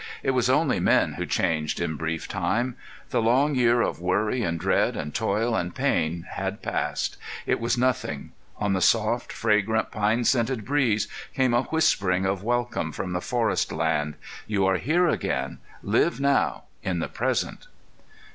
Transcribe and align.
It 0.23 0.31
was 0.31 0.49
only 0.49 0.79
men 0.79 1.13
who 1.13 1.27
changed 1.27 1.79
in 1.79 1.95
brief 1.95 2.27
time. 2.27 2.75
The 3.11 3.21
long 3.21 3.53
year 3.53 3.81
of 3.81 4.01
worry 4.01 4.41
and 4.41 4.59
dread 4.59 4.95
and 4.97 5.13
toil 5.13 5.55
and 5.55 5.75
pain 5.75 6.25
had 6.31 6.63
passed. 6.63 7.17
It 7.45 7.59
was 7.59 7.77
nothing. 7.77 8.31
On 8.57 8.73
the 8.73 8.81
soft, 8.81 9.31
fragrant, 9.31 9.91
pine 9.91 10.23
scented 10.23 10.65
breeze 10.65 11.07
came 11.35 11.53
a 11.53 11.65
whispering 11.65 12.25
of 12.25 12.41
welcome 12.41 12.91
from 12.91 13.13
the 13.13 13.21
forestland: 13.21 14.15
"You 14.47 14.65
are 14.65 14.77
here 14.77 15.07
again. 15.07 15.59
Live 15.83 16.19
now 16.19 16.63
in 16.81 16.97
the 16.97 17.07
present." 17.07 17.67